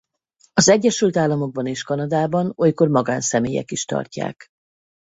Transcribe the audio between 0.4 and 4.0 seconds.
Az Egyesült Államokban és Kanadában olykor magánszemélyek is